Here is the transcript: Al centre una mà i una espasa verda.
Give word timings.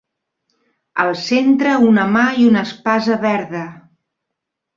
Al 1.03 1.11
centre 1.23 1.75
una 1.89 2.07
mà 2.15 2.25
i 2.45 2.47
una 2.53 2.65
espasa 2.69 3.19
verda. 3.27 3.63